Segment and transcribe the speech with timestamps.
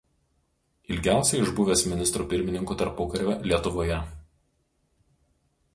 [0.93, 4.01] Ilgiausiai išbuvęs Ministru pirmininku tarpukario Lietuvoje.